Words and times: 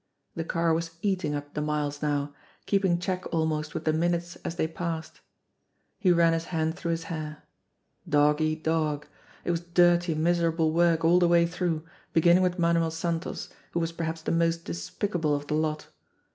The 0.33 0.43
car 0.43 0.73
was 0.73 0.97
eating 1.03 1.35
up 1.35 1.53
the 1.53 1.61
miles 1.61 2.01
now, 2.01 2.33
keeping 2.65 2.97
check 2.97 3.31
almost 3.31 3.75
with 3.75 3.85
the 3.85 3.93
minutes 3.93 4.35
as 4.37 4.55
they 4.55 4.67
passed. 4.67 5.21
He 5.99 6.11
ran 6.11 6.33
his 6.33 6.45
hand 6.45 6.73
through 6.75 6.89
his 6.89 7.03
hair. 7.03 7.43
Dog 8.09 8.41
eat 8.41 8.63
dog! 8.63 9.05
It 9.45 9.51
was 9.51 9.61
dirty, 9.61 10.15
miserable 10.15 10.71
work 10.71 11.05
all 11.05 11.19
the 11.19 11.27
way 11.27 11.45
through, 11.45 11.85
beginning 12.13 12.41
with 12.41 12.57
Manuel 12.57 12.89
Santos, 12.89 13.49
who 13.73 13.79
was 13.79 13.91
perhaps 13.91 14.23
the 14.23 14.31
most 14.31 14.65
despicable 14.65 15.35
of 15.35 15.45
the 15.45 15.53
lot. 15.53 15.85